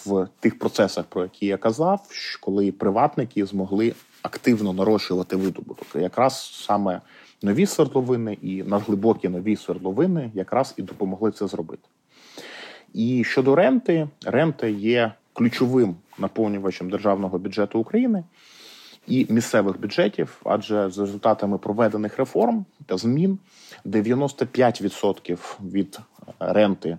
[0.06, 2.08] в тих процесах, про які я казав,
[2.42, 5.88] коли приватники змогли активно нарощувати видобуток.
[5.96, 7.02] Якраз саме
[7.42, 11.88] нові свердловини і надглибокі нові свердловини якраз і допомогли це зробити.
[12.94, 18.24] І щодо ренти, рента є ключовим наповнювачем державного бюджету України
[19.08, 23.40] і місцевих бюджетів, адже за результатами проведених реформ та змін
[23.86, 26.00] 95% від
[26.40, 26.98] ренти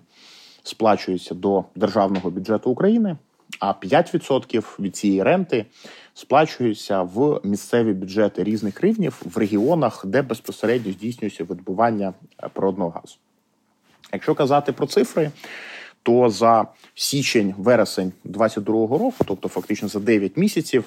[0.63, 3.17] сплачується до державного бюджету України,
[3.59, 5.65] а 5% від цієї ренти
[6.13, 13.15] сплачується в місцеві бюджети різних рівнів в регіонах, де безпосередньо здійснюється видобування е, природного газу.
[14.13, 15.31] Якщо казати про цифри,
[16.03, 20.83] то за січень-вересень 2022 року, тобто фактично за 9 місяців,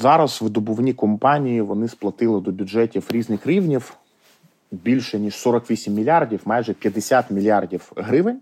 [0.00, 3.96] зараз видобувні компанії вони сплатили до бюджетів різних рівнів
[4.70, 8.40] більше ніж 48 мільярдів, майже 50 мільярдів гривень.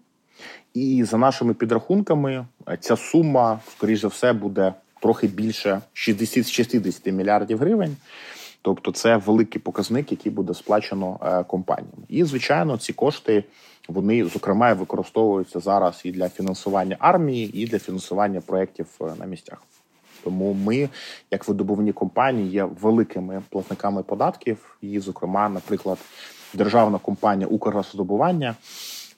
[0.74, 2.46] І за нашими підрахунками,
[2.80, 7.96] ця сума, скоріш все, буде трохи більше 60-60 мільярдів гривень.
[8.62, 12.04] Тобто, це великий показник, який буде сплачено е, компаніям.
[12.08, 13.44] І звичайно, ці кошти
[13.88, 19.62] вони зокрема використовуються зараз і для фінансування армії, і для фінансування проєктів е, на місцях.
[20.24, 20.88] Тому ми,
[21.30, 24.76] як видобувні компанії, є великими платниками податків.
[24.82, 25.98] І, зокрема, наприклад,
[26.54, 28.54] державна компанія Укргазвидобування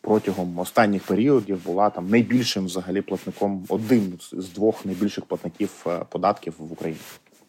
[0.00, 6.54] протягом останніх періодів була там найбільшим взагалі платником, одним з двох найбільших платників е, податків
[6.58, 7.00] в Україні.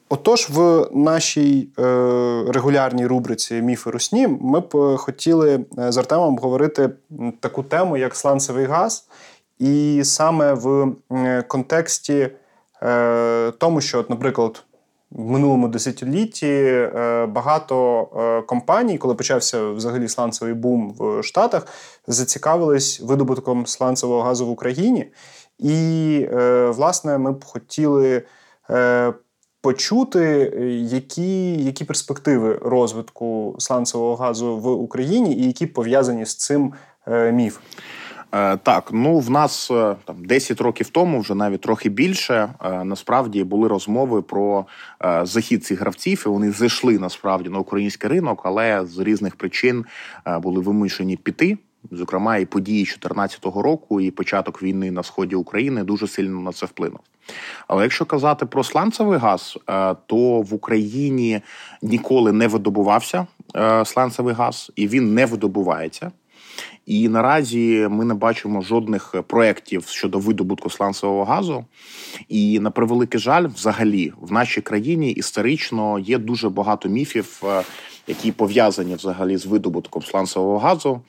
[0.09, 1.83] Отож, в нашій е,
[2.47, 6.89] регулярній рубриці Міфи Русні ми б е, хотіли е, з Артемом обговорити
[7.39, 9.07] таку тему, як сланцевий газ,
[9.59, 10.93] і саме в
[11.47, 12.29] контексті
[13.57, 14.63] тому, що, от, наприклад,
[15.11, 21.67] в минулому десятилітті е, багато е, компаній, коли почався взагалі сланцевий бум в Штатах,
[22.07, 25.11] зацікавились видобутком сланцевого газу в Україні.
[25.59, 28.23] І, е, власне, ми б хотіли
[28.69, 29.13] е,
[29.61, 30.23] почути,
[30.91, 36.73] які, які перспективи розвитку сланцевого газу в Україні і які пов'язані з цим
[37.07, 37.59] е, міфи.
[37.59, 37.81] Е,
[38.63, 43.43] Так, ну в нас е, там 10 років тому, вже навіть трохи більше, е, насправді
[43.43, 44.65] були розмови про
[45.05, 46.23] е, захід цих гравців.
[46.25, 49.85] і Вони зайшли насправді на український ринок, але з різних причин
[50.27, 51.57] е, були вимушені піти.
[51.91, 56.65] Зокрема, і події 2014 року, і початок війни на сході України дуже сильно на це
[56.65, 56.99] вплинув.
[57.67, 61.41] Але якщо казати про сланцевий газ, е, то в Україні
[61.81, 66.11] ніколи не видобувався е, сланцевий газ, і він не видобувається.
[66.87, 71.65] І наразі ми не бачимо жодних проєктів щодо видобутку сланцевого газу.
[72.27, 77.63] І на превеликий жаль, взагалі, в нашій країні історично є дуже багато міфів, е,
[78.07, 81.01] які пов'язані взагалі з видобутком сланцевого газу.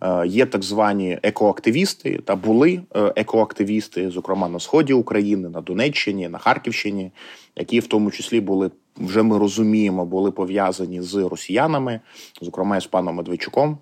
[0.00, 6.28] Е, Є так звані екоактивісти, та були е, екоактивісти, зокрема на сході України, на Донеччині,
[6.28, 7.10] на Харківщині,
[7.56, 12.00] які в тому числі були вже ми розуміємо, були пов'язані з росіянами,
[12.40, 13.78] зокрема і з паном Медведчуком.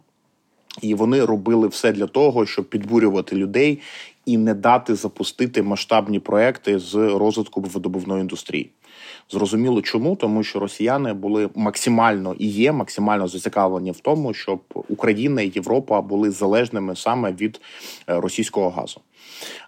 [0.81, 3.81] І вони робили все для того, щоб підбурювати людей
[4.27, 8.71] і не дати запустити масштабні проекти з розвитку видобувної індустрії.
[9.31, 15.43] Зрозуміло, чому тому, що росіяни були максимально і є максимально зацікавлені в тому, щоб Україна
[15.43, 17.61] і Європа були залежними саме від
[18.09, 19.01] е, російського газу.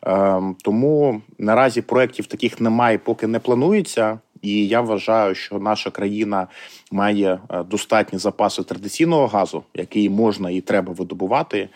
[0.03, 4.19] Ем, Тому наразі проєктів таких немає, поки не планується.
[4.45, 6.47] І я вважаю, що наша країна
[6.93, 11.69] має е, достатні запаси традиційного газу, який можна і треба видобувати.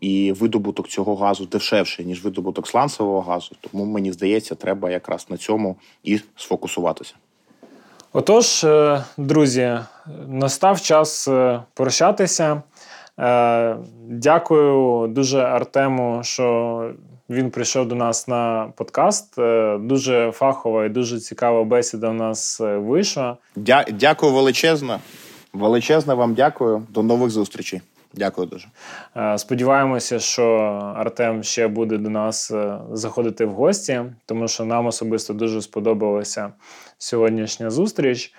[0.00, 3.56] І видобуток цього газу дешевший, ніж видобуток сланцевого газу.
[3.60, 7.14] Тому мені здається, треба якраз на цьому і сфокусуватися.
[8.12, 9.78] Отож, е, друзі,
[10.28, 12.62] настав час е, прощатися.
[13.20, 13.76] Е,
[14.08, 16.90] Дякую дуже Артему, що
[17.30, 19.38] він прийшов до нас на подкаст.
[19.38, 23.36] Е, Дуже фахова і дуже цікава бесіда у нас е, вийшла.
[23.56, 25.00] Дя- дякую величезно.
[25.52, 26.86] Величезно вам дякую.
[26.90, 27.80] До нових зустрічей.
[28.14, 28.68] Дякую дуже.
[29.16, 30.44] Е, Сподіваємося, що
[30.96, 32.52] Артем ще буде до нас
[32.92, 36.52] заходити в гості, тому що нам особисто дуже сподобалася
[36.98, 38.34] сьогоднішня зустріч.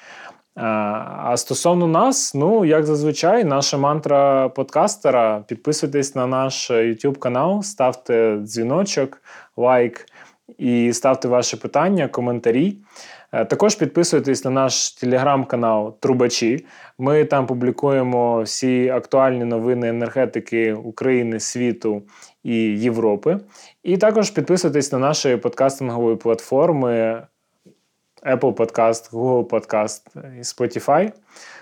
[0.58, 5.43] Е, А стосовно нас, ну як зазвичай, наша мантра подкастера.
[5.47, 9.22] Підписуйтесь на наш YouTube канал, ставте дзвіночок,
[9.58, 10.05] лайк
[10.58, 12.78] і ставте ваші питання, коментарі.
[13.32, 16.66] Е, Також підписуйтесь на наш телеграм-канал Трубачі.
[16.97, 22.01] Ми там публікуємо всі актуальні новини енергетики України, світу
[22.43, 23.39] і Європи.
[23.84, 27.22] І також підписуйтесь на наші подкастингові платформи
[28.28, 30.01] Apple Podcast, Google Podcast
[30.39, 31.11] і Spotify.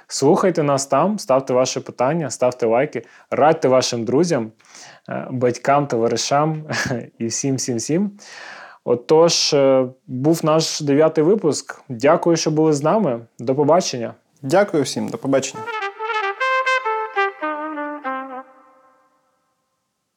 [0.08, 4.52] Слухайте нас там, ставте ваші питання, ставте лайки, радьте вашим друзям,
[5.10, 6.64] е, батькам, товаришам
[7.18, 8.12] і всім, всім, всім.
[8.84, 11.82] Отож, е, був наш дев'ятий випуск.
[11.90, 13.20] Дякую, що були з нами.
[13.40, 14.14] До побачення.
[14.42, 15.85] Дякую всім, до побачення.